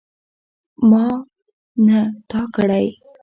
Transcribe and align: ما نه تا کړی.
ما 0.89 1.05
نه 1.85 1.99
تا 2.29 2.41
کړی. 2.55 2.87